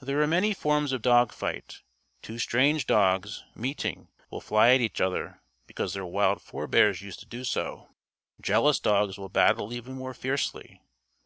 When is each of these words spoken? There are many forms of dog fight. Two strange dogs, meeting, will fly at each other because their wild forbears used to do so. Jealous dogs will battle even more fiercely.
There 0.00 0.20
are 0.20 0.26
many 0.26 0.52
forms 0.52 0.92
of 0.92 1.00
dog 1.00 1.32
fight. 1.32 1.80
Two 2.20 2.38
strange 2.38 2.86
dogs, 2.86 3.44
meeting, 3.54 4.08
will 4.28 4.42
fly 4.42 4.74
at 4.74 4.82
each 4.82 5.00
other 5.00 5.40
because 5.66 5.94
their 5.94 6.04
wild 6.04 6.42
forbears 6.42 7.00
used 7.00 7.20
to 7.20 7.26
do 7.26 7.44
so. 7.44 7.88
Jealous 8.42 8.78
dogs 8.78 9.16
will 9.16 9.30
battle 9.30 9.72
even 9.72 9.94
more 9.94 10.12
fiercely. 10.12 10.82